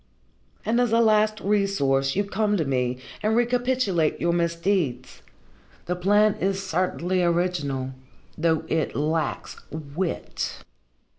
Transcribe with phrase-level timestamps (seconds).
[0.65, 5.21] "And as a last resource you come to me and recapitulate your misdeeds.
[5.85, 7.91] The plan is certainly original,
[8.35, 10.63] though it lacks wit."